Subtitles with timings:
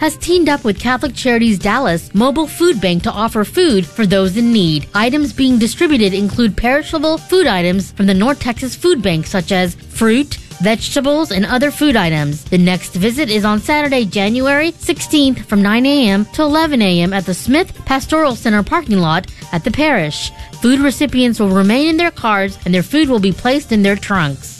[0.00, 4.36] has teamed up with Catholic Charities Dallas Mobile Food Bank to offer food for those
[4.38, 4.88] in need.
[4.94, 9.74] Items being distributed include perishable food items from the North Texas Food Bank, such as
[9.74, 12.44] fruit, vegetables, and other food items.
[12.44, 16.24] The next visit is on Saturday, January 16th from 9 a.m.
[16.24, 17.12] to 11 a.m.
[17.12, 20.30] at the Smith Pastoral Center parking lot at the parish.
[20.62, 23.96] Food recipients will remain in their cars and their food will be placed in their
[23.96, 24.59] trunks.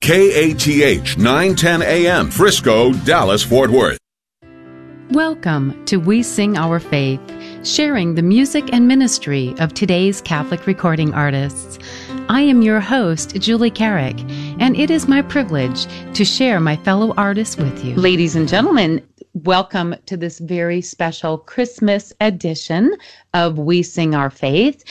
[0.00, 3.98] KATH 910 AM, Frisco, Dallas, Fort Worth.
[5.10, 7.20] Welcome to We Sing Our Faith,
[7.66, 11.78] sharing the music and ministry of today's Catholic recording artists.
[12.30, 14.18] I am your host, Julie Carrick,
[14.60, 17.94] and it is my privilege to share my fellow artists with you.
[17.96, 22.96] Ladies and gentlemen, welcome to this very special Christmas edition
[23.34, 24.84] of We Sing Our Faith.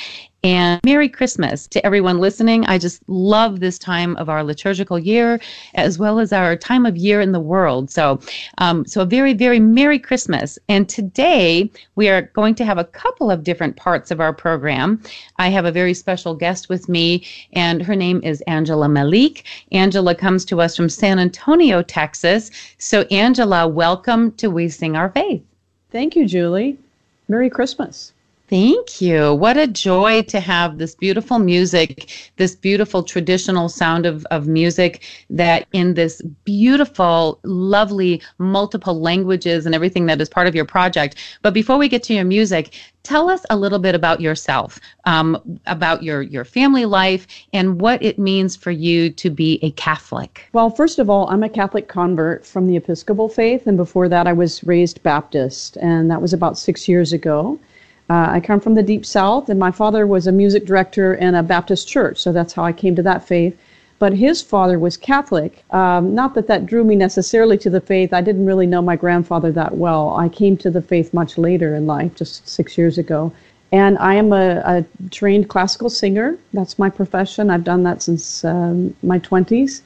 [0.43, 2.63] And Merry Christmas to everyone listening.
[2.65, 5.41] I just love this time of our liturgical year
[5.73, 7.89] as well as our time of year in the world.
[7.89, 8.19] So,
[8.59, 10.59] um, so a very, very Merry Christmas.
[10.69, 15.01] And today we are going to have a couple of different parts of our program.
[15.37, 19.43] I have a very special guest with me, and her name is Angela Malik.
[19.71, 22.51] Angela comes to us from San Antonio, Texas.
[22.77, 25.43] So, Angela, welcome to We Sing Our Faith.
[25.91, 26.77] Thank you, Julie.
[27.27, 28.13] Merry Christmas.
[28.49, 29.33] Thank you.
[29.33, 35.03] What a joy to have this beautiful music, this beautiful traditional sound of, of music
[35.29, 41.17] that in this beautiful, lovely, multiple languages and everything that is part of your project.
[41.41, 42.73] But before we get to your music,
[43.03, 48.01] tell us a little bit about yourself, um, about your, your family life, and what
[48.01, 50.47] it means for you to be a Catholic.
[50.53, 54.25] Well, first of all, I'm a Catholic convert from the Episcopal faith, and before that,
[54.25, 57.59] I was raised Baptist, and that was about six years ago.
[58.09, 61.35] Uh, I come from the deep south, and my father was a music director in
[61.35, 63.57] a Baptist church, so that's how I came to that faith.
[63.99, 65.63] But his father was Catholic.
[65.71, 68.13] Um, not that that drew me necessarily to the faith.
[68.13, 70.15] I didn't really know my grandfather that well.
[70.15, 73.33] I came to the faith much later in life, just six years ago.
[73.71, 76.37] And I am a, a trained classical singer.
[76.53, 77.49] That's my profession.
[77.49, 79.81] I've done that since um, my 20s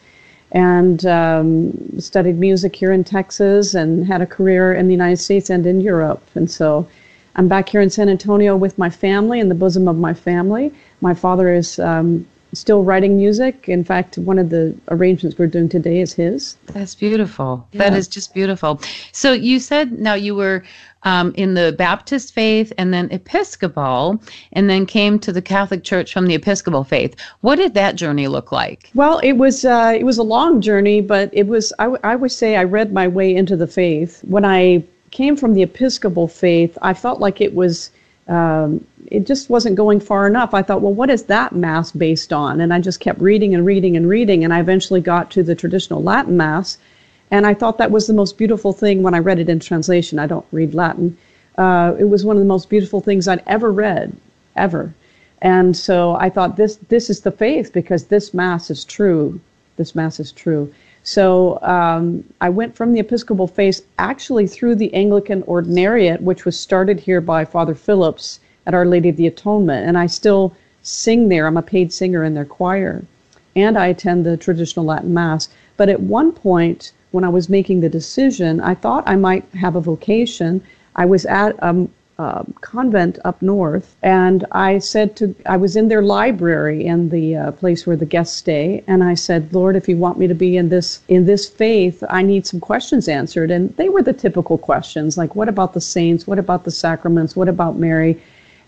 [0.51, 5.49] and um, studied music here in Texas and had a career in the United States
[5.49, 6.21] and in Europe.
[6.35, 6.87] And so
[7.35, 10.73] I'm back here in San Antonio with my family, in the bosom of my family.
[11.01, 13.69] My father is um, still writing music.
[13.69, 16.57] In fact, one of the arrangements we're doing today is his.
[16.67, 17.67] That's beautiful.
[17.71, 17.89] Yeah.
[17.89, 18.81] That is just beautiful.
[19.11, 20.63] So you said now you were
[21.03, 24.21] um, in the Baptist faith and then Episcopal,
[24.53, 27.15] and then came to the Catholic Church from the Episcopal faith.
[27.41, 28.91] What did that journey look like?
[28.93, 32.15] Well, it was uh, it was a long journey, but it was I, w- I
[32.15, 36.27] would say I read my way into the faith when I came from the Episcopal
[36.27, 37.91] faith, I felt like it was
[38.27, 40.53] um, it just wasn't going far enough.
[40.53, 42.61] I thought, well, what is that mass based on?
[42.61, 45.55] And I just kept reading and reading and reading, and I eventually got to the
[45.55, 46.77] traditional Latin mass,
[47.29, 50.19] and I thought that was the most beautiful thing when I read it in translation.
[50.19, 51.17] I don't read Latin.
[51.57, 54.15] Uh, it was one of the most beautiful things I'd ever read,
[54.55, 54.93] ever.
[55.41, 59.41] And so I thought this this is the faith because this mass is true.
[59.75, 60.71] This mass is true.
[61.03, 66.59] So um, I went from the Episcopal faith actually through the Anglican Ordinariate, which was
[66.59, 70.53] started here by Father Phillips at Our Lady of the Atonement, and I still
[70.83, 71.47] sing there.
[71.47, 73.03] I'm a paid singer in their choir,
[73.55, 75.49] and I attend the traditional Latin Mass.
[75.77, 79.75] But at one point, when I was making the decision, I thought I might have
[79.75, 80.61] a vocation.
[80.95, 81.89] I was at um,
[82.19, 87.35] uh, convent up north, and I said to, I was in their library in the
[87.35, 90.35] uh, place where the guests stay, and I said, Lord, if you want me to
[90.35, 94.13] be in this in this faith, I need some questions answered, and they were the
[94.13, 98.21] typical questions, like what about the saints, what about the sacraments, what about Mary,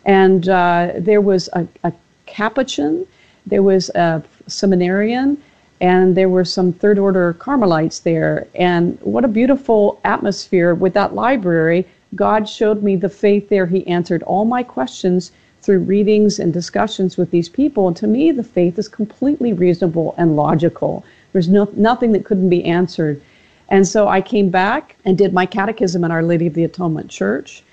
[0.05, 1.93] and uh, there was a, a
[2.25, 3.05] Capuchin,
[3.45, 5.37] there was a seminarian,
[5.81, 8.47] and there were some third order Carmelites there.
[8.55, 13.65] And what a beautiful atmosphere with that library God showed me the faith there.
[13.65, 15.31] He answered all my questions
[15.61, 17.87] through readings and discussions with these people.
[17.87, 21.05] And to me, the faith is completely reasonable and logical.
[21.31, 23.21] There's no, nothing that couldn't be answered.
[23.69, 27.09] And so I came back and did my catechism at Our Lady of the Atonement
[27.09, 27.63] Church.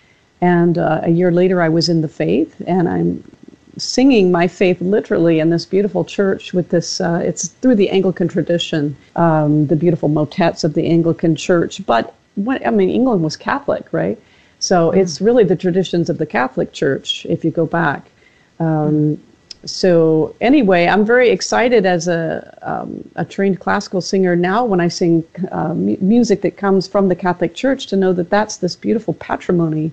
[0.41, 3.23] And uh, a year later, I was in the faith, and I'm
[3.77, 7.01] singing my faith literally in this beautiful church with this.
[7.01, 11.85] Uh, it's through the Anglican tradition, um, the beautiful motets of the Anglican Church.
[11.85, 14.19] But what I mean, England was Catholic, right?
[14.61, 18.11] So it's really the traditions of the Catholic Church if you go back.
[18.61, 19.21] Um,
[19.65, 24.89] so anyway, I'm very excited as a, um, a trained classical singer now when I
[24.89, 29.15] sing uh, music that comes from the Catholic Church to know that that's this beautiful
[29.15, 29.93] patrimony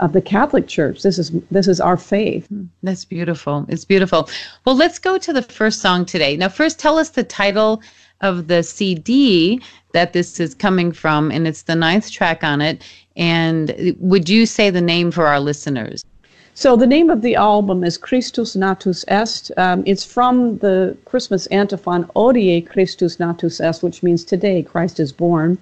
[0.00, 1.02] of the Catholic Church.
[1.02, 2.46] This is this is our faith.
[2.48, 2.64] Hmm.
[2.82, 3.66] That's beautiful.
[3.68, 4.28] It's beautiful.
[4.64, 6.36] Well, let's go to the first song today.
[6.36, 7.82] Now, first, tell us the title
[8.22, 9.60] of the CD
[9.92, 12.82] that this is coming from, and it's the ninth track on it.
[13.16, 16.04] And would you say the name for our listeners?
[16.54, 19.50] So the name of the album is Christus Natus Est.
[19.56, 25.12] Um, it's from the Christmas antiphon Hodie Christus Natus Est, which means today Christ is
[25.12, 25.58] born.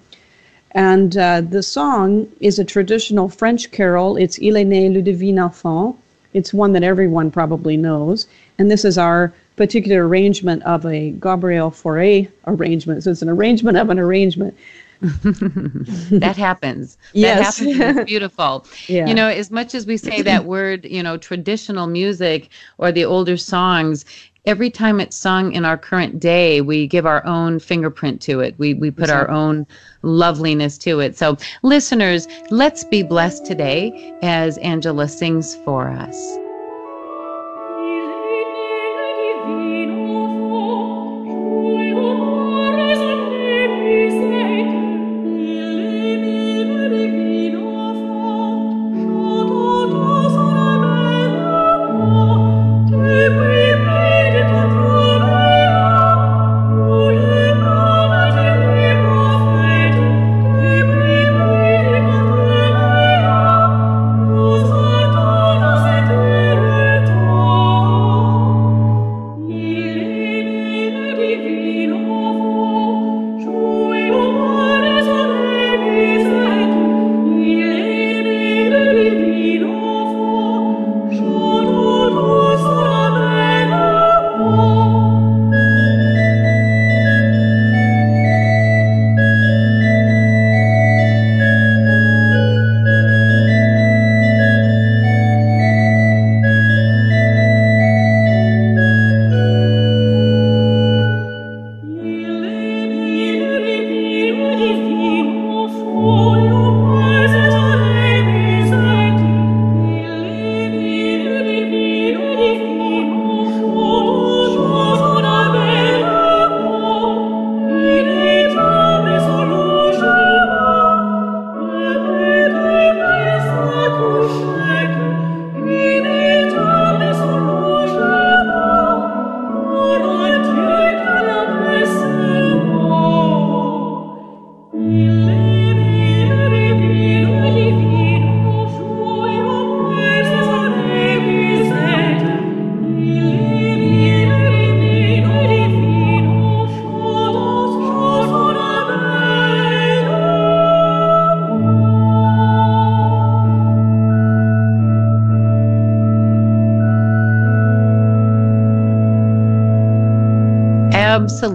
[0.71, 4.17] And uh, the song is a traditional French carol.
[4.17, 5.97] It's Il est né le divin enfant.
[6.33, 8.27] It's one that everyone probably knows.
[8.57, 13.03] And this is our particular arrangement of a Gabriel Fauré arrangement.
[13.03, 14.57] So it's an arrangement of an arrangement.
[15.01, 16.97] that happens.
[17.13, 17.59] Yes.
[17.59, 17.97] That happens.
[17.99, 18.65] It's beautiful.
[18.87, 19.05] Yeah.
[19.05, 22.49] You know, as much as we say that word, you know, traditional music
[22.79, 24.03] or the older songs,
[24.47, 28.55] every time it's sung in our current day, we give our own fingerprint to it.
[28.57, 29.67] We, we put our own
[30.01, 31.15] loveliness to it.
[31.19, 36.17] So, listeners, let's be blessed today as Angela sings for us.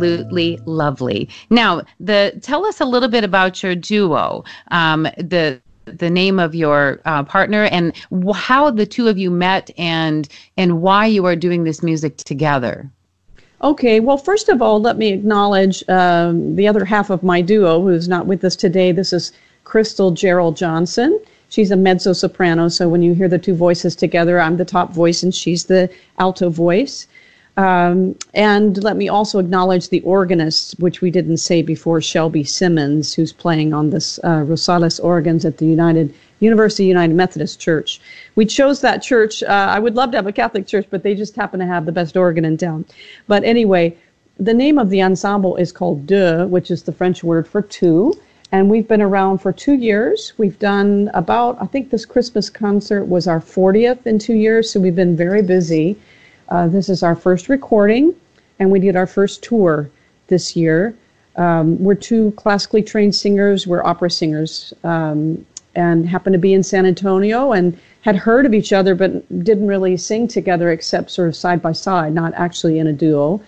[0.07, 1.29] Absolutely lovely.
[1.51, 4.45] Now, the tell us a little bit about your duo.
[4.71, 7.93] Um, the the name of your uh, partner and
[8.35, 12.91] how the two of you met and and why you are doing this music together.
[13.63, 17.81] Okay, well, first of all, let me acknowledge um, the other half of my duo
[17.83, 18.93] who's not with us today.
[18.93, 19.33] This is
[19.65, 21.19] Crystal Gerald Johnson.
[21.49, 24.93] She's a mezzo soprano, so when you hear the two voices together, I'm the top
[24.93, 25.89] voice and she's the
[26.19, 27.07] alto voice.
[27.57, 33.15] Um, and let me also acknowledge the organist, which we didn't say before, Shelby Simmons,
[33.15, 37.99] who's playing on this uh, Rosales organs at the United University United Methodist Church.
[38.35, 39.43] We chose that church.
[39.43, 41.87] Uh, I would love to have a Catholic church, but they just happen to have
[41.87, 42.85] the best organ in town.
[43.27, 43.97] But anyway,
[44.39, 48.13] the name of the ensemble is called Deux, which is the French word for two.
[48.53, 50.35] And we've been around for two years.
[50.37, 54.79] We've done about, I think this Christmas concert was our 40th in two years, so
[54.79, 55.97] we've been very busy.
[56.49, 58.15] Uh, this is our first recording,
[58.59, 59.91] and we did our first tour
[60.29, 60.97] this year.
[61.37, 66.63] Um, we're two classically trained singers, we're opera singers, um, and happened to be in
[66.63, 71.29] San Antonio and had heard of each other but didn't really sing together except sort
[71.29, 73.41] of side by side, not actually in a duo.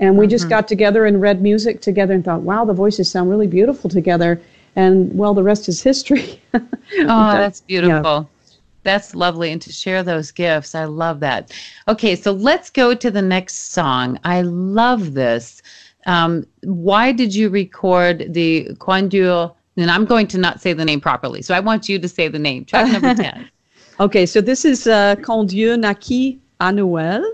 [0.00, 0.30] And we mm-hmm.
[0.30, 3.90] just got together and read music together and thought, wow, the voices sound really beautiful
[3.90, 4.40] together.
[4.76, 6.40] And well, the rest is history.
[6.54, 6.60] oh,
[6.96, 8.28] that's beautiful.
[8.30, 8.33] Yeah.
[8.84, 9.50] That's lovely.
[9.50, 11.52] And to share those gifts, I love that.
[11.88, 14.18] Okay, so let's go to the next song.
[14.24, 15.60] I love this.
[16.06, 19.52] Um, why did you record the Quandur?
[19.76, 22.28] And I'm going to not say the name properly, so I want you to say
[22.28, 22.64] the name.
[22.64, 23.48] Track number 10.
[23.98, 27.24] okay, so this is uh, Quand Dieu naquit à Noël.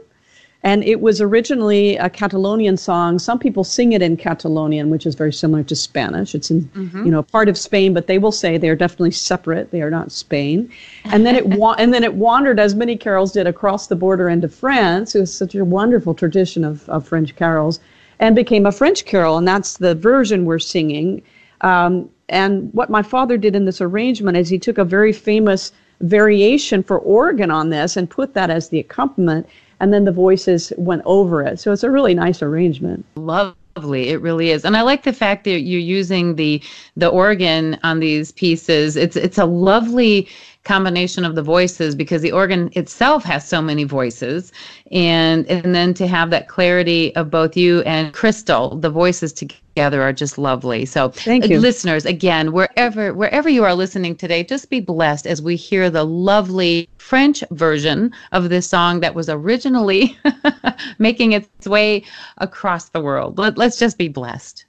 [0.63, 3.19] And it was originally a Catalonian song.
[3.19, 6.35] Some people sing it in Catalonian, which is very similar to Spanish.
[6.35, 7.07] It's in, mm-hmm.
[7.07, 9.71] you know, part of Spain, but they will say they are definitely separate.
[9.71, 10.71] They are not Spain.
[11.05, 14.29] And then it wa- and then it wandered, as many carols did, across the border
[14.29, 15.15] into France.
[15.15, 17.81] It was such a wonderful tradition of, of French carols.
[18.19, 21.23] and became a French carol, and that's the version we're singing.
[21.63, 25.73] Um, and what my father did in this arrangement is he took a very famous
[26.01, 29.47] variation for organ on this and put that as the accompaniment,
[29.81, 31.59] and then the voices went over it.
[31.59, 33.05] So it's a really nice arrangement.
[33.17, 36.61] Love lovely it really is and i like the fact that you're using the
[36.97, 40.29] the organ on these pieces it's it's a lovely
[40.65, 44.53] combination of the voices because the organ itself has so many voices.
[44.93, 50.03] And and then to have that clarity of both you and crystal the voices together
[50.03, 50.85] are just lovely.
[50.85, 51.59] So Thank you.
[51.59, 56.05] listeners again wherever wherever you are listening today just be blessed as we hear the
[56.05, 60.19] lovely french version of this song that was originally
[60.99, 62.05] making its way
[62.39, 63.39] across the world.
[63.39, 64.65] Let, let's just be blessed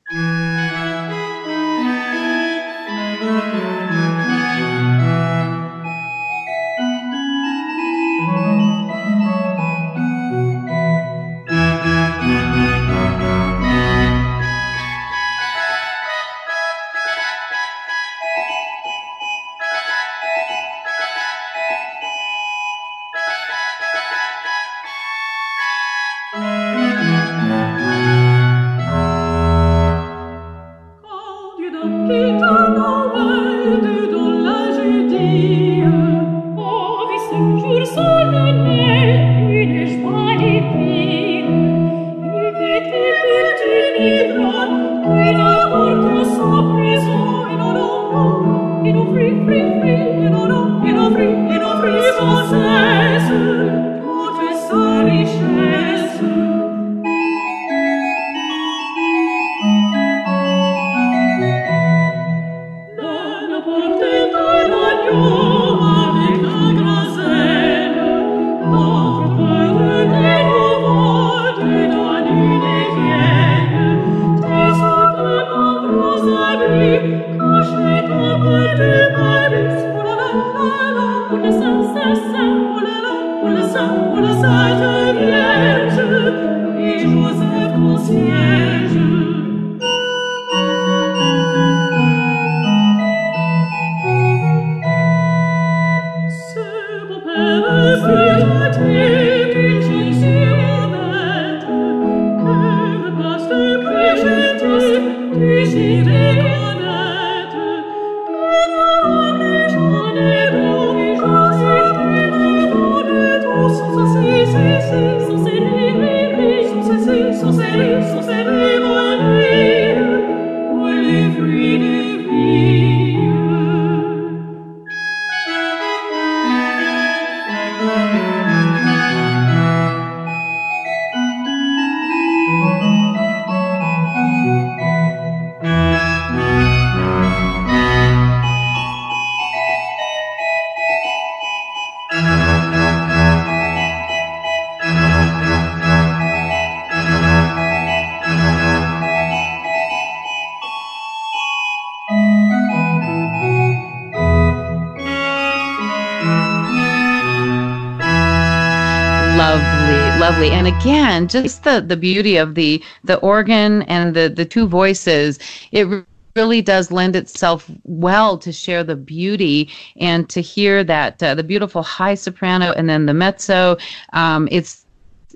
[160.42, 164.68] lovely and again just the the beauty of the the organ and the the two
[164.68, 165.38] voices
[165.72, 165.88] it
[166.36, 171.44] really does lend itself well to share the beauty and to hear that uh, the
[171.44, 173.78] beautiful high soprano and then the mezzo.
[174.14, 174.84] Um, it's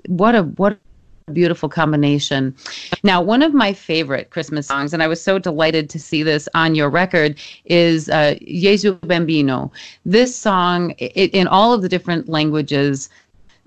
[0.08, 0.76] what a what
[1.28, 2.56] a beautiful combination.
[3.04, 6.48] Now one of my favorite christmas songs and i was so delighted to see this
[6.54, 9.70] on your record is uh, Gesù bambino.
[10.04, 13.08] This song it, in all of the different languages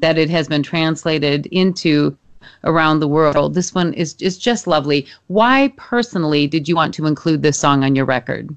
[0.01, 2.18] that it has been translated into
[2.63, 3.53] around the world.
[3.53, 5.06] This one is is just lovely.
[5.27, 8.56] Why personally did you want to include this song on your record?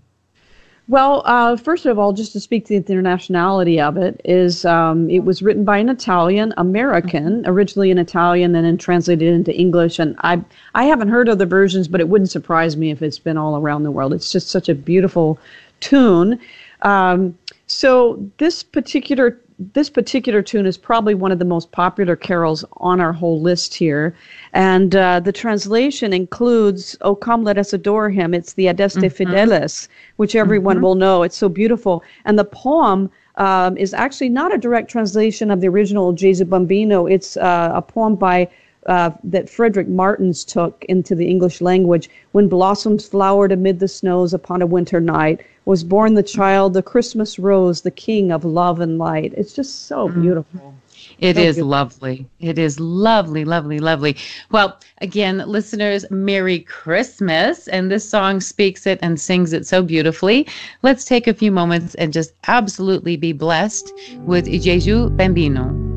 [0.88, 5.08] Well, uh, first of all, just to speak to the internationality of it, is um,
[5.08, 9.98] it was written by an Italian American, originally in Italian, and then translated into English.
[9.98, 10.42] And I
[10.74, 13.84] I haven't heard other versions, but it wouldn't surprise me if it's been all around
[13.84, 14.12] the world.
[14.12, 15.38] It's just such a beautiful
[15.80, 16.38] tune.
[16.82, 19.38] Um, so this particular
[19.74, 23.74] this particular tune is probably one of the most popular carols on our whole list
[23.74, 24.14] here.
[24.52, 28.34] And uh, the translation includes, Oh, come, let us adore him.
[28.34, 29.32] It's the Adeste mm-hmm.
[29.32, 30.84] Fideles, which everyone mm-hmm.
[30.84, 31.22] will know.
[31.22, 32.02] It's so beautiful.
[32.24, 37.06] And the poem um, is actually not a direct translation of the original Gesù Bambino.
[37.06, 38.48] It's uh, a poem by
[38.86, 42.10] uh, that Frederick Martens took into the English language.
[42.32, 46.82] When blossoms flowered amid the snows upon a winter night, was born the child, the
[46.82, 49.32] Christmas rose, the King of love and light.
[49.36, 50.22] It's just so mm-hmm.
[50.22, 50.74] beautiful.
[51.18, 52.26] It is lovely.
[52.40, 54.16] It is lovely, lovely, lovely.
[54.50, 57.68] Well, again, listeners, Merry Christmas.
[57.68, 60.46] And this song speaks it and sings it so beautifully.
[60.82, 63.92] Let's take a few moments and just absolutely be blessed
[64.24, 65.91] with Jesu Bambino.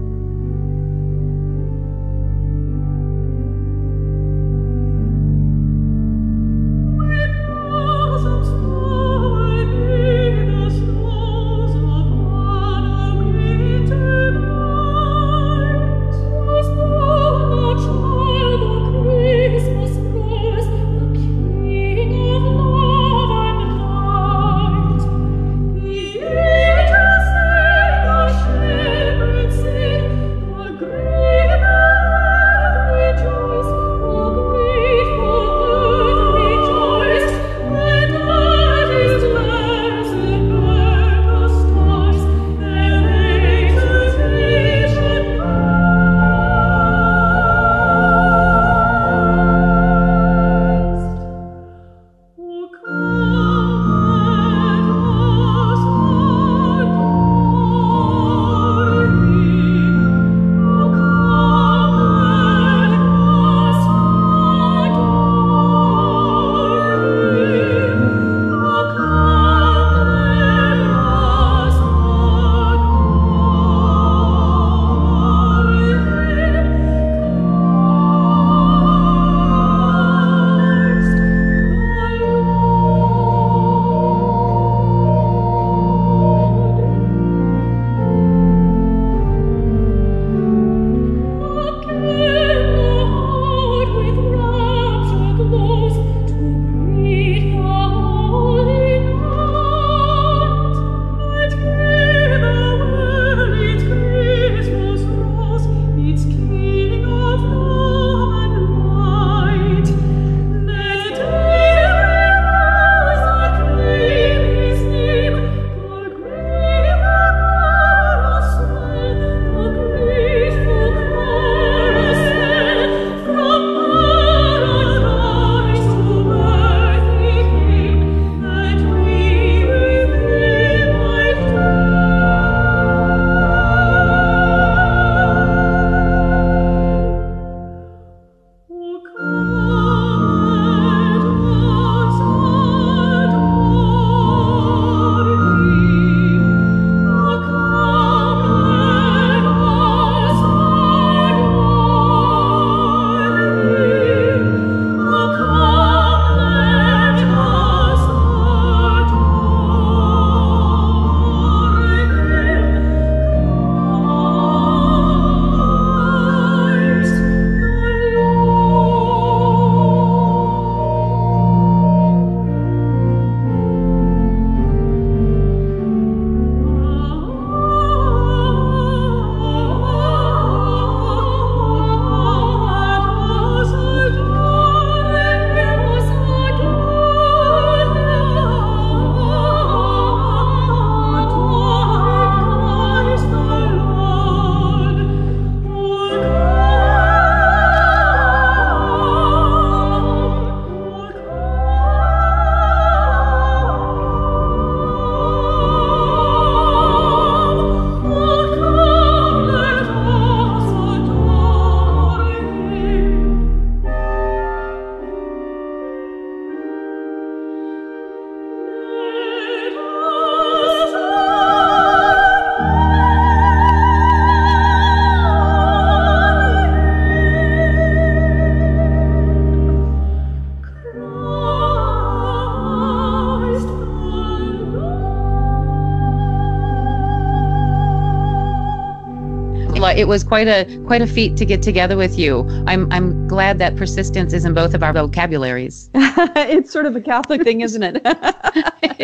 [239.95, 242.45] It was quite a quite a feat to get together with you.
[242.67, 245.89] I'm I'm glad that persistence is in both of our vocabularies.
[245.95, 248.05] it's sort of a Catholic thing, isn't it?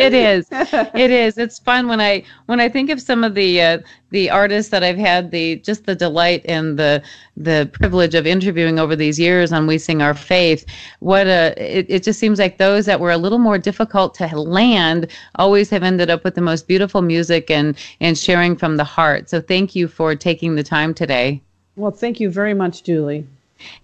[0.02, 0.46] it is.
[0.50, 1.38] It is.
[1.38, 3.78] It's fun when I when I think of some of the uh,
[4.10, 7.02] the artists that I've had the just the delight and the
[7.36, 10.64] the privilege of interviewing over these years on We Sing Our Faith.
[11.00, 14.26] What a it, it just seems like those that were a little more difficult to
[14.38, 18.84] land always have ended up with the most beautiful music and and sharing from the
[18.84, 19.30] heart.
[19.30, 21.42] So thank you for taking the time today.
[21.76, 23.26] Well, thank you very much, Julie.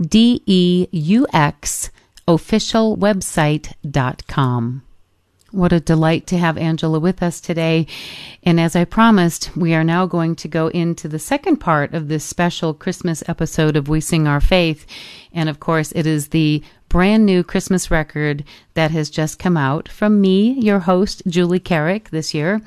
[0.00, 1.90] D E U X
[2.26, 4.82] officialwebsite.com.
[5.52, 7.88] What a delight to have Angela with us today.
[8.44, 12.06] And as I promised, we are now going to go into the second part of
[12.06, 14.86] this special Christmas episode of We Sing Our Faith.
[15.32, 19.88] And of course, it is the brand new Christmas record that has just come out
[19.88, 22.60] from me, your host, Julie Carrick, this year.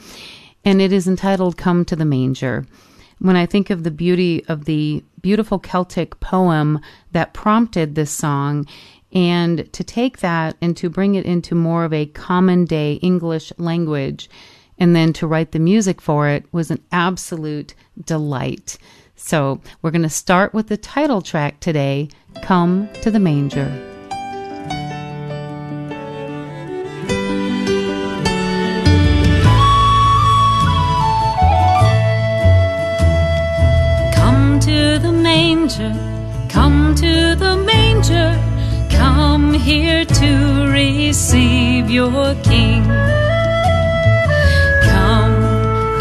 [0.65, 2.65] And it is entitled Come to the Manger.
[3.19, 6.81] When I think of the beauty of the beautiful Celtic poem
[7.13, 8.67] that prompted this song,
[9.13, 13.53] and to take that and to bring it into more of a common day English
[13.57, 14.29] language
[14.79, 18.77] and then to write the music for it was an absolute delight.
[19.15, 22.09] So we're going to start with the title track today
[22.41, 23.69] Come to the Manger.
[34.15, 35.93] Come to the manger,
[36.49, 38.52] come to the manger
[39.13, 40.31] come here to
[40.71, 42.83] receive your King.
[44.91, 45.37] Come,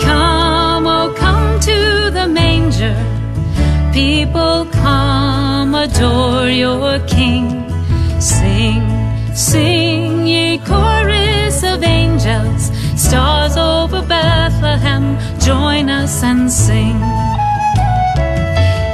[0.06, 1.78] come, oh, come to
[2.18, 2.96] the manger.
[3.92, 7.46] People, come adore your King.
[8.20, 8.84] Sing,
[9.34, 12.62] sing, ye chorus of angels,
[13.06, 15.04] stars over Bethlehem,
[15.48, 16.98] join us and sing.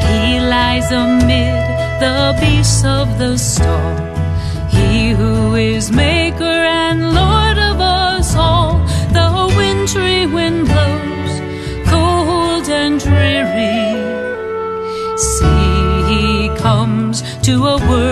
[0.08, 1.62] He lies amid
[2.02, 4.07] the beasts of the star.
[4.78, 8.74] He who is maker and Lord of us all.
[9.18, 9.28] The
[9.60, 11.32] wintry wind blows,
[11.92, 13.86] cold and dreary.
[15.16, 18.07] See, he comes to a world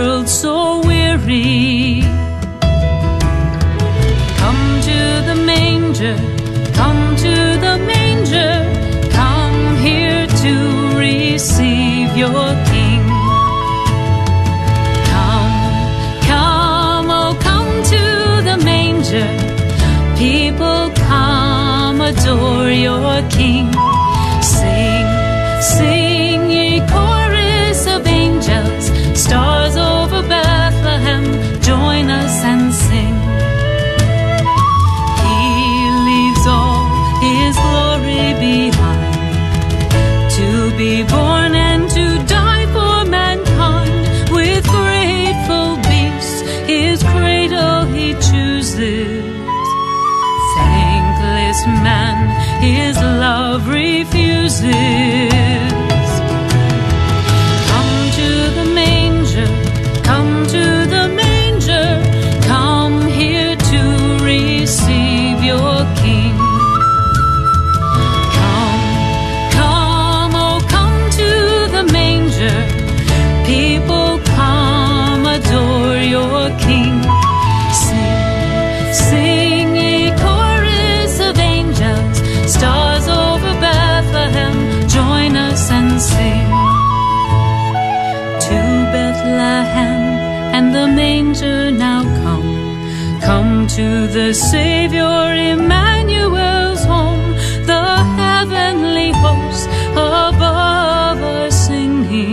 [94.17, 97.33] the Savior Emmanuel's home,
[97.67, 102.33] the heavenly hosts above us singing.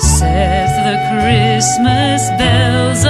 [0.00, 3.04] Says the Christmas bells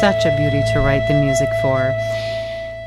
[0.00, 1.92] such a beauty to write the music for.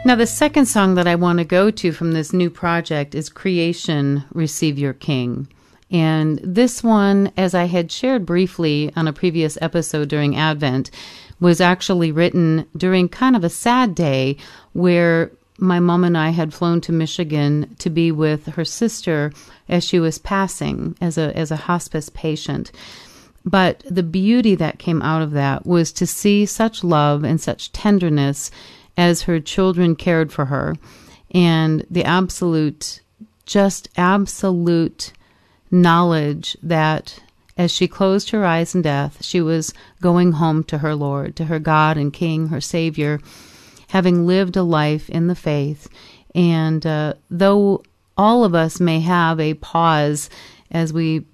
[0.06, 3.28] Now, the second song that I want to go to from this new project is
[3.28, 5.48] Creation Receive Your King.
[5.92, 10.90] And this one, as I had shared briefly on a previous episode during Advent,
[11.42, 14.38] was actually written during kind of a sad day
[14.72, 19.34] where my mom and I had flown to Michigan to be with her sister
[19.68, 22.72] as she was passing as a as a hospice patient.
[23.44, 27.72] But the beauty that came out of that was to see such love and such
[27.72, 28.52] tenderness
[28.98, 30.76] as her children cared for her
[31.32, 33.02] and the absolute
[33.46, 35.12] just absolute
[35.72, 37.20] knowledge that
[37.58, 41.46] as she closed her eyes in death, she was going home to her Lord, to
[41.46, 43.20] her God and King, her Savior,
[43.90, 45.90] having lived a life in the faith.
[46.34, 47.84] And uh, though
[48.18, 50.30] all of us may have a pause
[50.72, 51.26] as we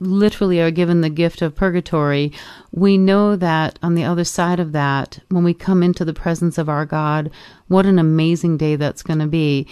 [0.00, 2.32] literally are given the gift of purgatory,
[2.72, 6.58] we know that on the other side of that, when we come into the presence
[6.58, 7.30] of our God,
[7.66, 9.66] what an amazing day that's going to be.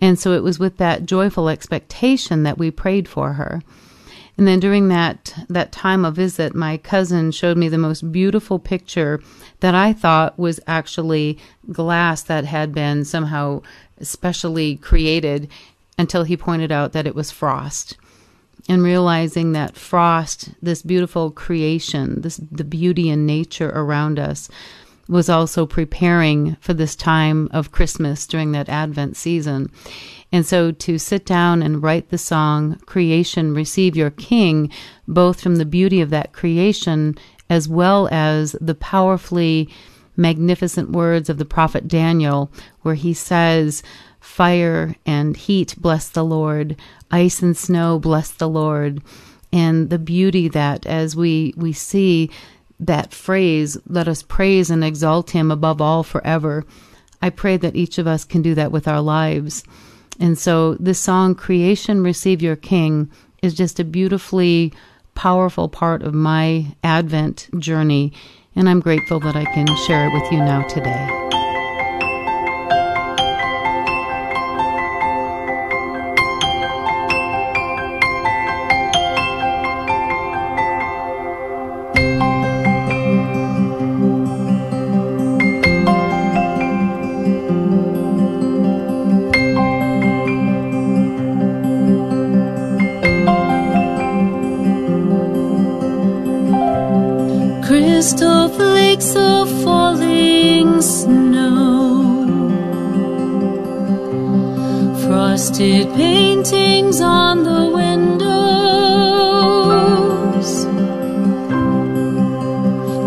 [0.00, 3.62] And so it was with that joyful expectation that we prayed for her.
[4.38, 8.58] And then during that that time of visit, my cousin showed me the most beautiful
[8.58, 9.22] picture
[9.60, 11.38] that I thought was actually
[11.72, 13.62] glass that had been somehow
[14.02, 15.48] specially created
[15.98, 17.96] until he pointed out that it was frost.
[18.68, 24.48] And realizing that frost, this beautiful creation, this the beauty in nature around us,
[25.08, 29.70] was also preparing for this time of Christmas during that Advent season.
[30.32, 34.70] And so to sit down and write the song, Creation, Receive Your King,
[35.06, 37.16] both from the beauty of that creation
[37.48, 39.68] as well as the powerfully
[40.16, 42.50] magnificent words of the prophet Daniel,
[42.82, 43.82] where he says,
[44.26, 46.76] Fire and heat, bless the Lord.
[47.10, 49.00] Ice and snow, bless the Lord.
[49.50, 52.30] And the beauty that as we, we see
[52.80, 56.66] that phrase, let us praise and exalt him above all forever.
[57.22, 59.64] I pray that each of us can do that with our lives.
[60.20, 63.10] And so this song, Creation Receive Your King,
[63.42, 64.72] is just a beautifully
[65.14, 68.12] powerful part of my Advent journey.
[68.54, 71.26] And I'm grateful that I can share it with you now today.
[105.56, 108.26] Frosted paintings on the windows.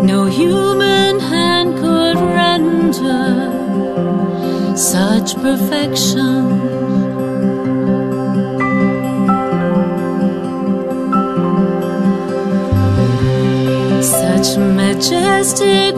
[0.04, 3.52] No human hand could render
[4.76, 6.58] such perfection.
[14.02, 15.96] Such majestic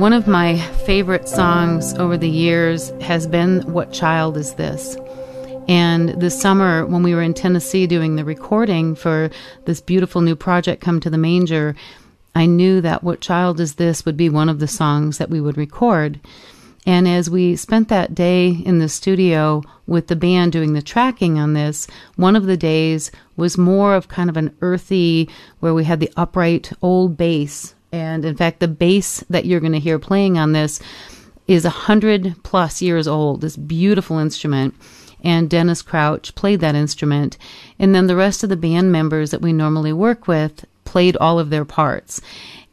[0.00, 4.94] one of my favorite songs over the years has been What Child Is This?
[5.68, 9.30] And this summer, when we were in Tennessee doing the recording for
[9.64, 11.74] this beautiful new project, Come to the Manger,
[12.34, 15.40] I knew that What Child Is This would be one of the songs that we
[15.40, 16.20] would record.
[16.84, 21.38] And as we spent that day in the studio with the band doing the tracking
[21.38, 21.86] on this,
[22.16, 25.30] one of the days was more of kind of an earthy,
[25.60, 29.72] where we had the upright old bass and in fact, the bass that you're going
[29.72, 30.80] to hear playing on this
[31.48, 33.40] is a hundred plus years old.
[33.40, 34.74] This beautiful instrument.
[35.24, 37.38] And Dennis Crouch played that instrument.
[37.78, 41.38] And then the rest of the band members that we normally work with played all
[41.38, 42.20] of their parts.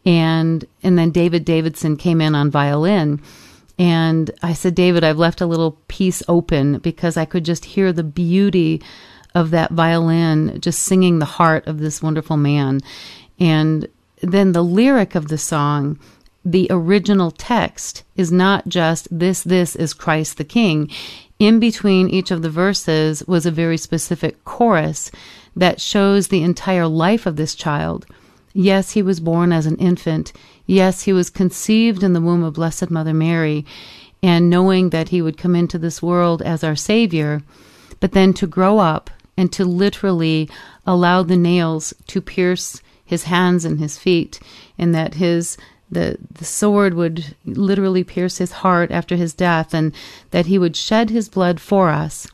[0.05, 3.21] And and then David Davidson came in on violin.
[3.79, 7.93] And I said, David, I've left a little piece open because I could just hear
[7.93, 8.81] the beauty
[9.33, 12.81] of that violin just singing the heart of this wonderful man.
[13.39, 13.87] And
[14.23, 15.99] then the lyric of the song,
[16.45, 20.89] the original text, is not just this, this is Christ the King.
[21.39, 25.11] In between each of the verses was a very specific chorus
[25.55, 28.05] that shows the entire life of this child.
[28.53, 30.31] Yes, he was born as an infant.
[30.65, 33.65] Yes, he was conceived in the womb of Blessed Mother Mary,
[34.21, 37.41] and knowing that he would come into this world as our Savior,
[37.99, 40.47] but then to grow up, and to literally
[40.85, 44.39] allow the nails to pierce his hands and his feet,
[44.77, 45.57] and that his
[45.89, 49.93] the the sword would literally pierce his heart after his death, and
[50.31, 52.27] that he would shed his blood for us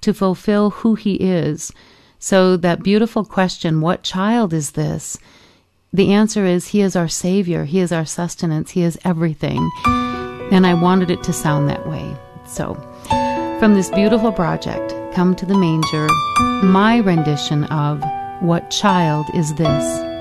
[0.00, 1.72] to fulfill who he is.
[2.18, 5.18] So that beautiful question, what child is this?
[5.92, 9.70] The answer is he is our savior, he is our sustenance, he is everything.
[9.84, 12.16] And I wanted it to sound that way.
[12.46, 12.74] So,
[13.58, 16.06] from this beautiful project, Come to the Manger,
[16.64, 18.02] my rendition of
[18.40, 20.11] What Child Is This?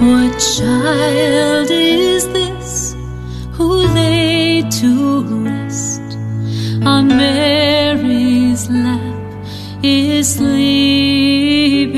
[0.00, 2.96] What child is this
[3.52, 6.00] who lay to rest
[6.86, 9.44] on Mary's lap
[9.82, 11.92] is sleeping,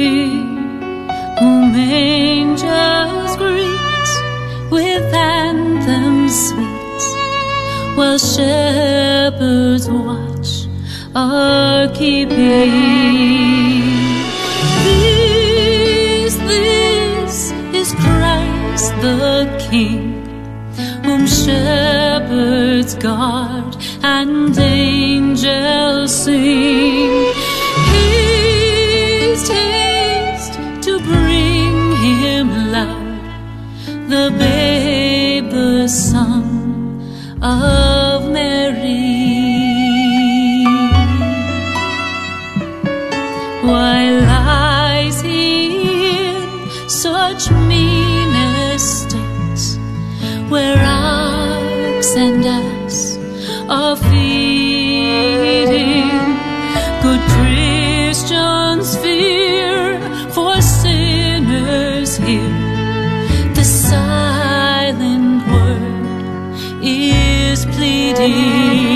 [1.39, 4.09] whom angels greet
[4.73, 7.03] with anthems sweet,
[7.97, 10.67] while shepherds watch
[11.15, 13.13] are keeping.
[19.01, 20.25] The King,
[21.05, 27.32] whom shepherds guard and angels sing.
[68.21, 68.92] Is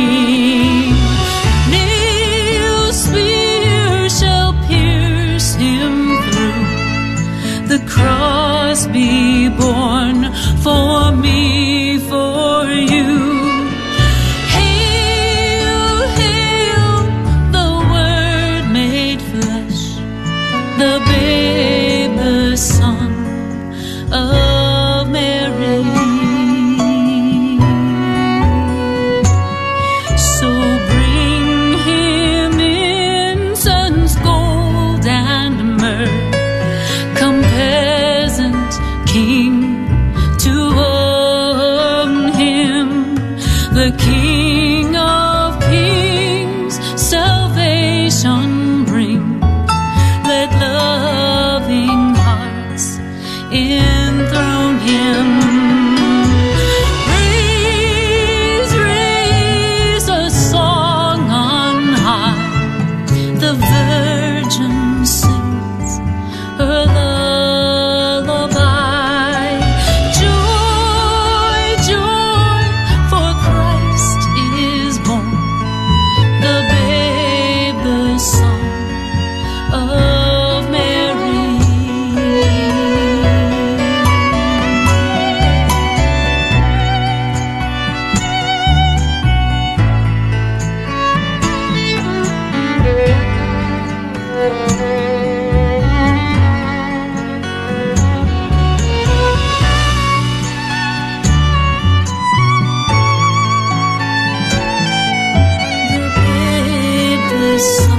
[107.56, 107.95] babe, the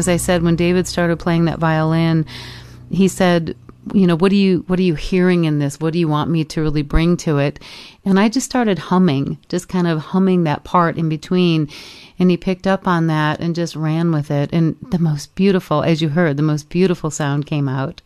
[0.00, 2.24] as I said, when David started playing that violin,
[2.90, 3.54] he said,
[3.92, 5.78] you know, what do you what are you hearing in this?
[5.78, 7.60] What do you want me to really bring to it?
[8.04, 11.68] And I just started humming, just kind of humming that part in between.
[12.18, 14.50] And he picked up on that and just ran with it.
[14.52, 18.02] And the most beautiful, as you heard, the most beautiful sound came out.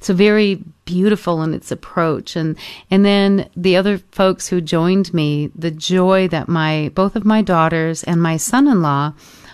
[0.00, 2.36] So very beautiful in its approach.
[2.36, 2.56] And
[2.90, 7.42] and then the other folks who joined me, the joy that my both of my
[7.42, 9.12] daughters and my son-in-law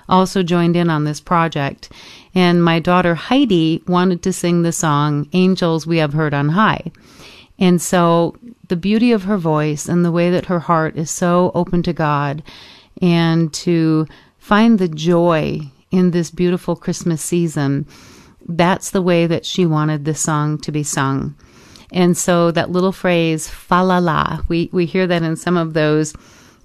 [0.09, 1.91] also joined in on this project.
[2.35, 6.93] And my daughter Heidi wanted to sing the song Angels We Have Heard on High.
[7.59, 8.37] And so
[8.69, 11.93] the beauty of her voice and the way that her heart is so open to
[11.93, 12.43] God
[13.01, 14.07] and to
[14.39, 17.87] find the joy in this beautiful Christmas season,
[18.49, 21.35] that's the way that she wanted the song to be sung.
[21.93, 25.75] And so that little phrase, fa la la, we, we hear that in some of
[25.75, 26.13] those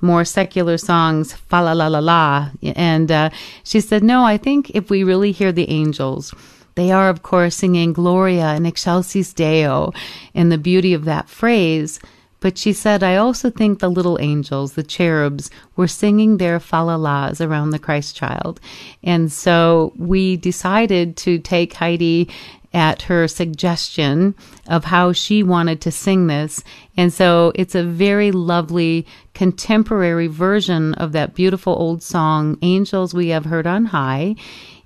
[0.01, 2.49] more secular songs, fa la la la la.
[2.75, 3.29] And uh,
[3.63, 6.33] she said, No, I think if we really hear the angels,
[6.75, 9.91] they are, of course, singing Gloria in Excelsis Deo
[10.33, 11.99] and the beauty of that phrase.
[12.41, 17.45] But she said, I also think the little angels, the cherubs, were singing their falalas
[17.45, 18.61] around the Christ child.
[19.03, 22.29] And so we decided to take Heidi
[22.73, 24.35] at her suggestion
[24.67, 26.63] of how she wanted to sing this.
[26.95, 33.29] And so it's a very lovely contemporary version of that beautiful old song, Angels We
[33.29, 34.35] Have Heard on High,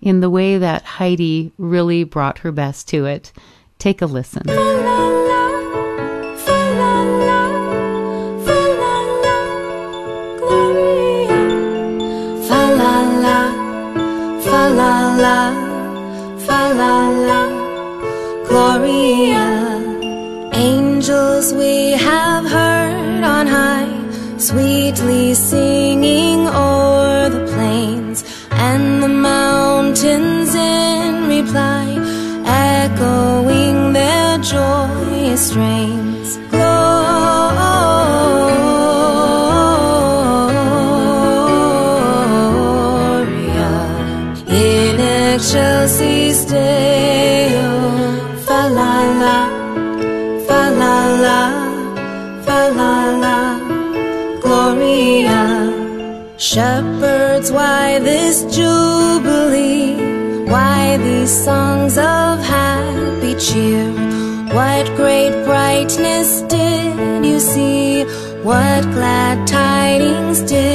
[0.01, 3.31] in the way that Heidi really brought her best to it.
[3.79, 4.43] Take a listen.
[14.75, 15.51] la la,
[16.45, 17.62] fa la la.
[18.53, 19.81] Gloria.
[20.53, 23.91] Angels we have heard on high,
[24.37, 31.97] sweetly singing o'er the plains and the mountains in reply,
[32.45, 36.42] echoing their joyous strains.
[61.33, 63.89] Songs of happy cheer?
[64.53, 68.03] What great brightness did you see?
[68.43, 70.72] What glad tidings did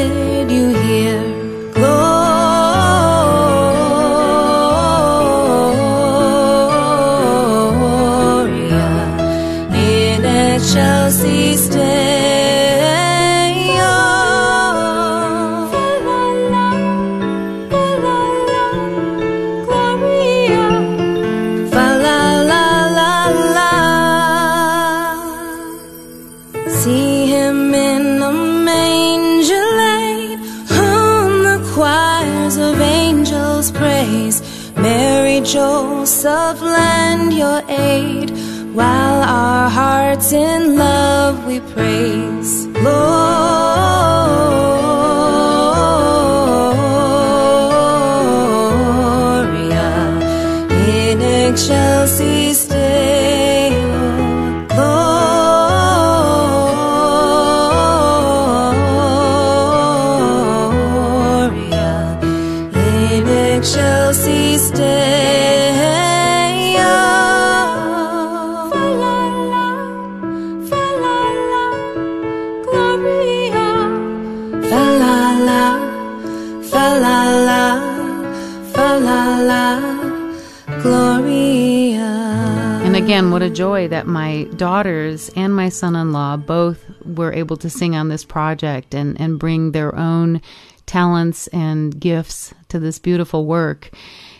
[83.38, 87.70] what a joy that my daughters and my son in law both were able to
[87.70, 90.42] sing on this project and, and bring their own
[90.86, 93.90] talents and gifts to this beautiful work.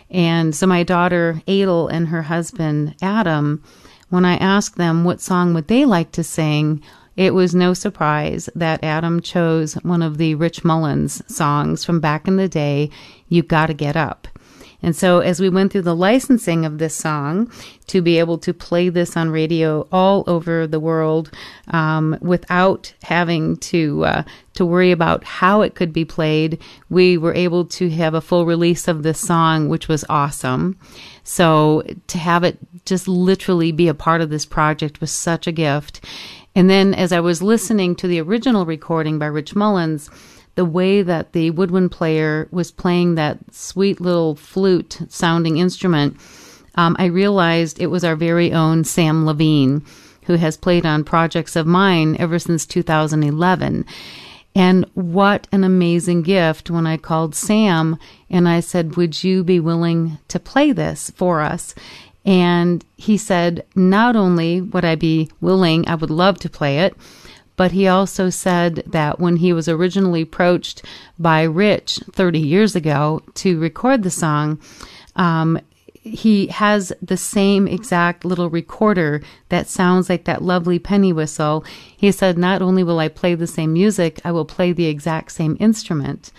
[0.09, 3.63] And so my daughter Adel and her husband Adam,
[4.09, 6.83] when I asked them what song would they like to sing,
[7.15, 12.27] it was no surprise that Adam chose one of the Rich Mullins songs from back
[12.27, 12.89] in the day,
[13.29, 14.27] You Gotta Get Up.
[14.81, 17.51] And so as we went through the licensing of this song
[17.87, 21.31] to be able to play this on radio all over the world
[21.67, 24.23] um, without having to uh,
[24.53, 26.59] to worry about how it could be played,
[26.89, 30.77] we were able to have a full release of this song, which was awesome.
[31.23, 35.53] So to have it just literally be a part of this project was such a
[35.53, 36.03] gift.
[36.55, 40.09] And then as I was listening to the original recording by Rich Mullins,
[40.59, 46.17] the way that the woodwind player was playing that sweet little flute sounding instrument
[46.75, 49.83] um, I realized it was our very own Sam Levine,
[50.25, 53.85] who has played on projects of mine ever since 2011.
[54.55, 57.97] And what an amazing gift when I called Sam
[58.29, 61.75] and I said, Would you be willing to play this for us?
[62.25, 66.95] And he said, Not only would I be willing, I would love to play it,
[67.59, 70.81] but he also said that when he was originally approached
[71.19, 74.61] by Rich 30 years ago to record the song,
[75.17, 75.59] um,
[75.91, 81.65] he has the same exact little recorder that sounds like that lovely penny whistle.
[81.97, 85.33] He said, Not only will I play the same music, I will play the exact
[85.33, 86.31] same instrument.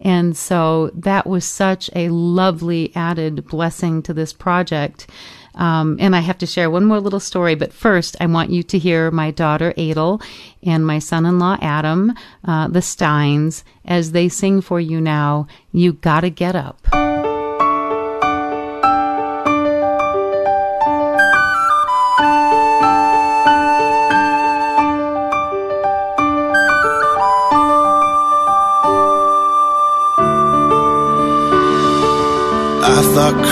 [0.00, 5.06] And so that was such a lovely added blessing to this project.
[5.54, 8.62] Um, and I have to share one more little story, but first, I want you
[8.64, 10.20] to hear my daughter Adel
[10.62, 12.12] and my son in law Adam,
[12.44, 17.13] uh, the Steins, as they sing for you now, You Gotta Get Up.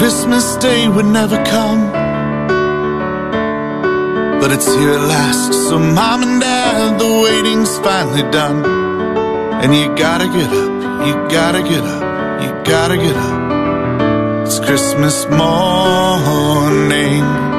[0.02, 1.92] Christmas Day would never come.
[4.40, 8.64] But it's here at last, so mom and dad, the waiting's finally done.
[9.62, 14.44] And you gotta get up, you gotta get up, you gotta get up.
[14.44, 17.51] It's Christmas morning.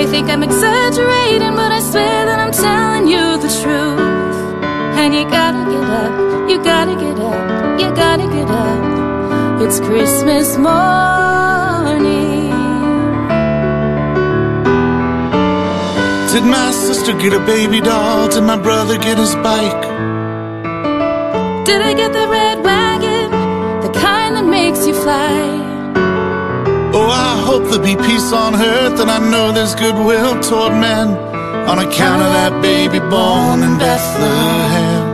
[0.00, 4.00] May think I'm exaggerating, but I swear that I'm telling you the truth.
[5.00, 6.12] And you gotta get up,
[6.50, 9.60] you gotta get up, you gotta get up.
[9.62, 12.48] It's Christmas morning.
[16.32, 18.28] Did my sister get a baby doll?
[18.28, 19.82] Did my brother get his bike?
[21.68, 23.30] Did I get the red wagon,
[23.82, 25.59] the kind that makes you fly?
[27.10, 31.08] I hope there'll be peace on earth, and I know there's goodwill toward men
[31.70, 35.09] on account of that baby born in Bethlehem.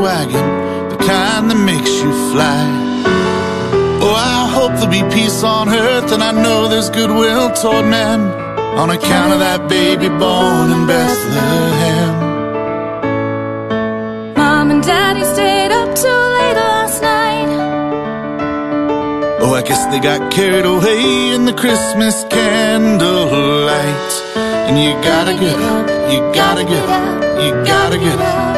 [0.00, 0.46] Wagon,
[0.88, 2.60] the kind that makes you fly?
[4.02, 8.20] Oh, I hope there'll be peace on earth, and I know there's goodwill toward men
[8.80, 12.14] on account of that baby born in Bethlehem.
[14.36, 17.50] Mom and Daddy stayed up too late last night.
[19.42, 24.12] Oh, I guess they got carried away in the Christmas candlelight.
[24.66, 28.49] And you gotta get up, you gotta get up, you gotta get up.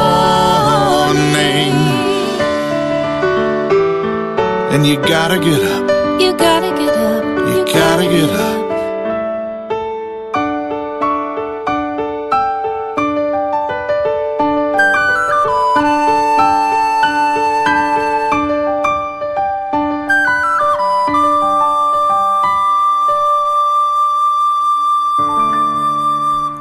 [4.73, 7.25] And you gotta get up, You gotta get up.
[7.49, 8.65] you gotta get up.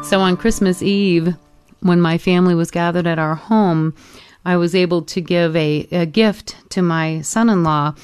[0.04, 1.36] So on Christmas Eve,
[1.84, 3.94] when my family was gathered at our home,
[4.46, 7.96] I was able to give a, a gift to my son in law.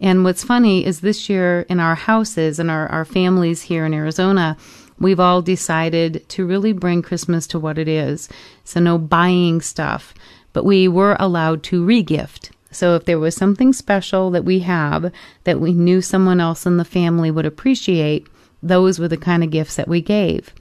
[0.00, 3.94] And what's funny is this year in our houses and our, our families here in
[3.94, 4.56] Arizona,
[4.98, 8.28] we've all decided to really bring Christmas to what it is.
[8.64, 10.12] So no buying stuff,
[10.52, 12.50] but we were allowed to regift.
[12.70, 15.10] So if there was something special that we have
[15.44, 18.26] that we knew someone else in the family would appreciate,
[18.62, 20.52] those were the kind of gifts that we gave.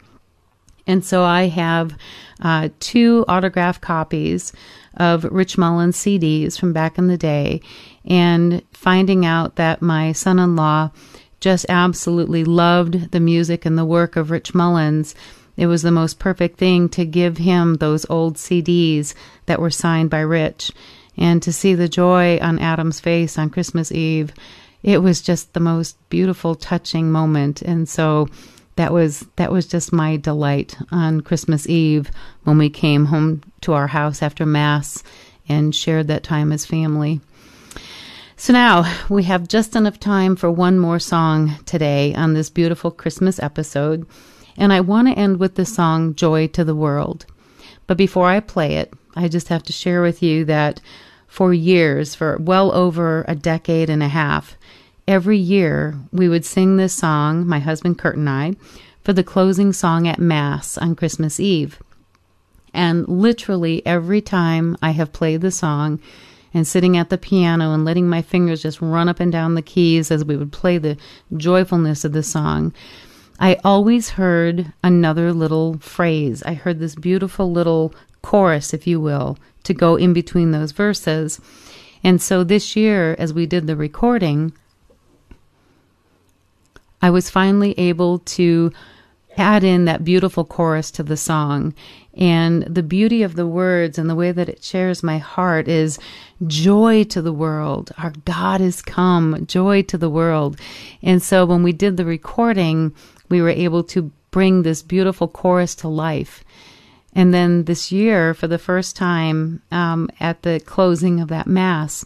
[0.87, 1.97] And so I have
[2.41, 4.53] uh, two autograph copies
[4.97, 7.61] of Rich Mullins CDs from back in the day,
[8.05, 10.91] and finding out that my son in law
[11.39, 15.15] just absolutely loved the music and the work of Rich Mullins.
[15.57, 19.13] It was the most perfect thing to give him those old CDs
[19.45, 20.71] that were signed by Rich.
[21.17, 24.33] And to see the joy on Adam's face on Christmas Eve,
[24.83, 27.61] it was just the most beautiful, touching moment.
[27.61, 28.27] And so
[28.75, 32.11] that was that was just my delight on Christmas Eve
[32.43, 35.03] when we came home to our house after mass
[35.47, 37.21] and shared that time as family.
[38.37, 42.91] So now we have just enough time for one more song today on this beautiful
[42.91, 44.05] Christmas episode,
[44.57, 47.25] and I want to end with the song Joy to the World.
[47.87, 50.81] But before I play it, I just have to share with you that
[51.27, 54.57] for years, for well over a decade and a half,
[55.07, 58.53] every year we would sing this song, my husband Kurt and I,
[59.03, 61.79] for the closing song at Mass on Christmas Eve.
[62.73, 65.99] And literally every time I have played the song
[66.53, 69.61] and sitting at the piano and letting my fingers just run up and down the
[69.61, 70.97] keys as we would play the
[71.37, 72.73] joyfulness of the song,
[73.39, 76.41] I always heard another little phrase.
[76.43, 81.39] I heard this beautiful little chorus, if you will, to go in between those verses.
[82.03, 84.53] And so this year, as we did the recording,
[87.01, 88.71] I was finally able to
[89.37, 91.73] add in that beautiful chorus to the song.
[92.13, 95.99] And the beauty of the words and the way that it shares my heart is
[96.47, 97.91] joy to the world.
[97.97, 100.57] Our God is come, joy to the world.
[101.01, 102.95] And so when we did the recording,
[103.29, 106.43] we were able to bring this beautiful chorus to life.
[107.13, 112.03] And then this year, for the first time um, at the closing of that Mass,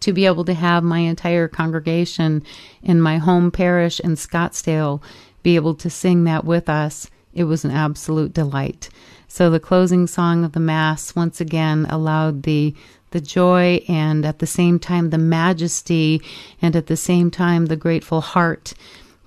[0.00, 2.42] to be able to have my entire congregation
[2.82, 5.02] in my home parish in Scottsdale
[5.42, 8.88] be able to sing that with us, it was an absolute delight.
[9.28, 12.74] So the closing song of the Mass once again allowed the
[13.10, 16.20] the joy and at the same time the majesty
[16.60, 18.74] and at the same time the grateful heart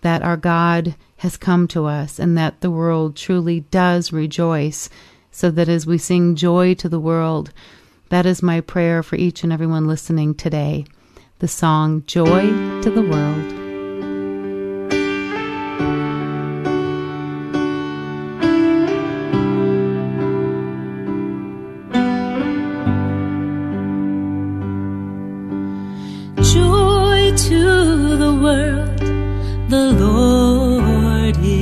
[0.02, 4.90] that our God has come to us and that the world truly does rejoice.
[5.32, 7.54] So that as we sing joy to the world,
[8.12, 10.84] that is my prayer for each and everyone listening today.
[11.40, 12.42] The song Joy
[12.82, 13.52] to the World.
[26.44, 29.00] Joy to the world,
[29.70, 31.61] the Lord is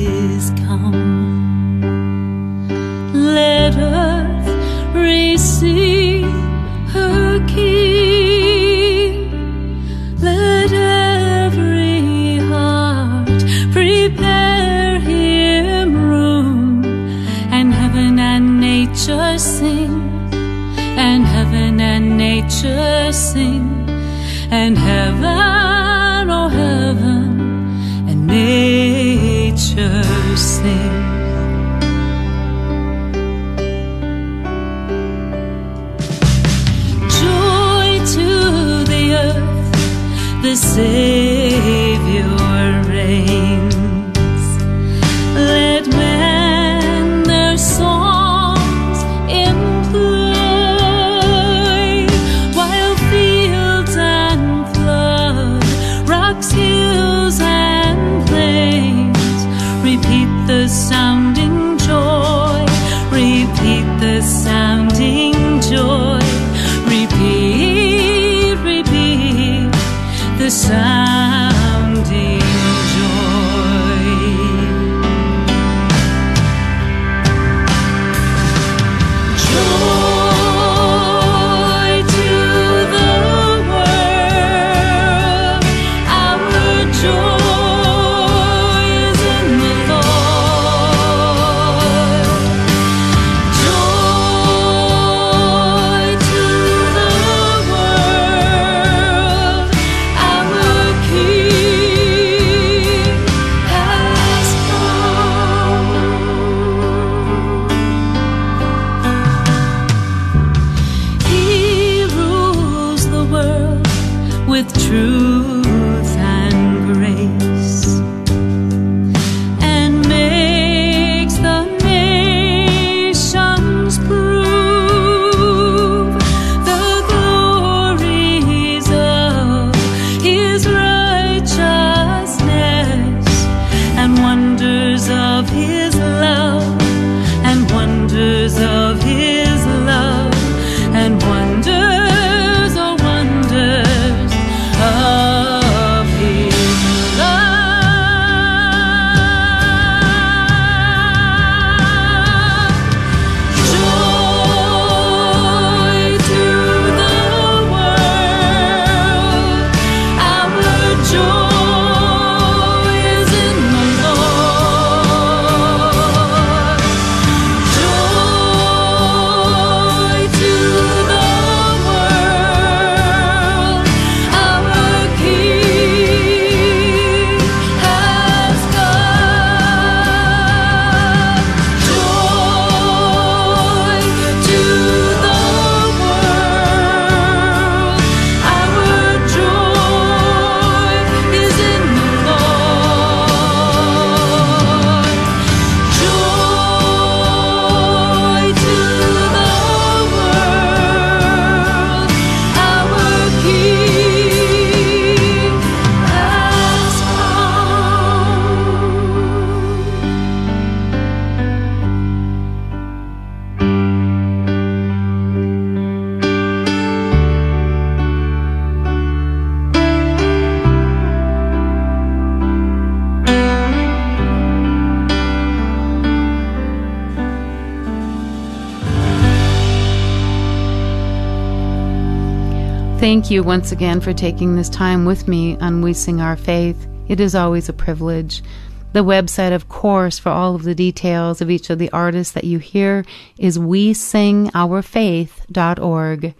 [232.99, 236.85] Thank you once again for taking this time with me on We Sing Our Faith.
[237.07, 238.43] It is always a privilege.
[238.91, 242.43] The website, of course, for all of the details of each of the artists that
[242.43, 243.05] you hear
[243.37, 246.33] is we sing our faith.org.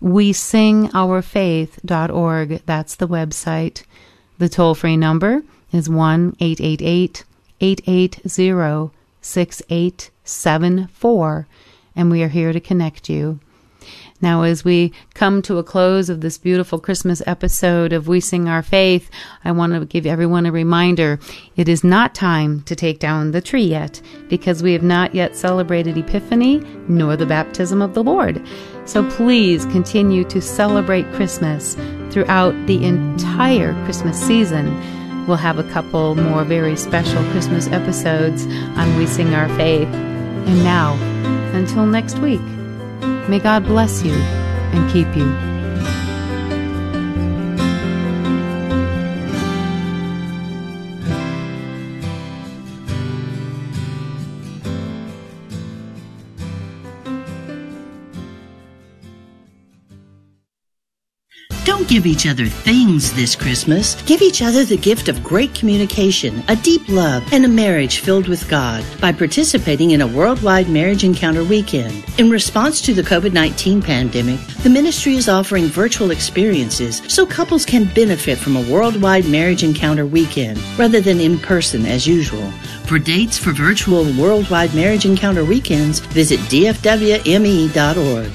[0.00, 2.62] We sing our faith.org.
[2.66, 3.84] That's the website.
[4.38, 7.22] The toll free number is 1 888
[7.60, 8.90] 880
[9.20, 11.46] 6874,
[11.94, 13.38] and we are here to connect you.
[14.22, 18.48] Now, as we come to a close of this beautiful Christmas episode of We Sing
[18.48, 19.10] Our Faith,
[19.44, 21.18] I want to give everyone a reminder.
[21.56, 25.34] It is not time to take down the tree yet because we have not yet
[25.34, 28.40] celebrated Epiphany nor the baptism of the Lord.
[28.84, 31.74] So please continue to celebrate Christmas
[32.10, 34.66] throughout the entire Christmas season.
[35.26, 39.88] We'll have a couple more very special Christmas episodes on We Sing Our Faith.
[39.88, 40.94] And now,
[41.54, 42.40] until next week.
[43.28, 45.51] May God bless you and keep you.
[61.82, 64.00] Don't give each other things this Christmas.
[64.02, 68.28] Give each other the gift of great communication, a deep love, and a marriage filled
[68.28, 72.04] with God by participating in a worldwide marriage encounter weekend.
[72.18, 77.66] In response to the COVID 19 pandemic, the ministry is offering virtual experiences so couples
[77.66, 82.48] can benefit from a worldwide marriage encounter weekend rather than in person as usual.
[82.86, 88.30] For dates for virtual worldwide marriage encounter weekends, visit dfwme.org.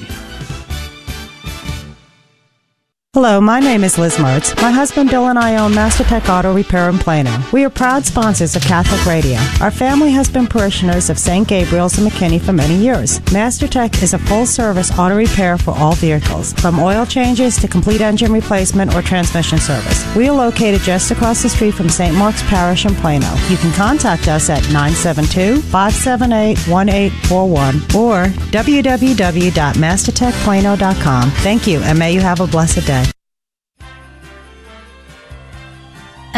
[3.14, 4.54] Hello, my name is Liz Mertz.
[4.60, 7.42] My husband Bill and I own MasterTech Auto Repair in Plano.
[7.54, 9.38] We are proud sponsors of Catholic Radio.
[9.62, 11.48] Our family has been parishioners of St.
[11.48, 13.18] Gabriel's and McKinney for many years.
[13.32, 18.02] MasterTech is a full service auto repair for all vehicles, from oil changes to complete
[18.02, 20.04] engine replacement or transmission service.
[20.14, 22.14] We are located just across the street from St.
[22.14, 23.34] Mark's Parish in Plano.
[23.48, 31.30] You can contact us at 972 578 1841 or www.mastertechplano.com.
[31.30, 32.98] Thank you, and may you have a blessed day.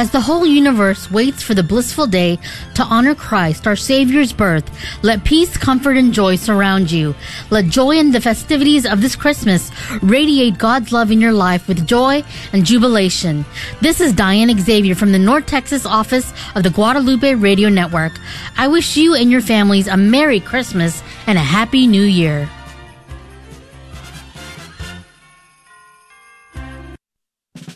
[0.01, 2.39] As the whole universe waits for the blissful day
[2.75, 4.65] to honor Christ, our Savior's birth,
[5.03, 7.15] let peace, comfort, and joy surround you.
[7.51, 9.71] Let joy in the festivities of this Christmas
[10.01, 12.25] radiate God's love in your life with joy
[12.55, 13.45] and jubilation.
[13.83, 18.19] This is Diane Xavier from the North Texas office of the Guadalupe Radio Network.
[18.57, 22.49] I wish you and your families a Merry Christmas and a Happy New Year.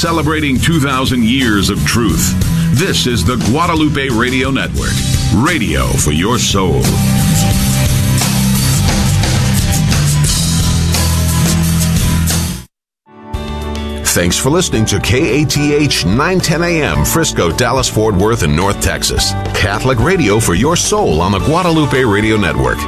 [0.00, 2.32] Celebrating 2,000 years of truth.
[2.72, 4.94] This is the Guadalupe Radio Network.
[5.36, 6.80] Radio for your soul.
[14.06, 19.32] Thanks for listening to KATH 910 AM, Frisco, Dallas, Fort Worth, and North Texas.
[19.54, 22.78] Catholic radio for your soul on the Guadalupe Radio Network.